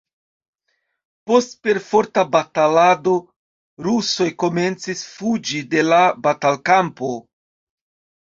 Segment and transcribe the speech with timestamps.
[1.31, 3.13] Post perforta batalado
[3.89, 7.11] rusoj komencis fuĝi de la batalkampo.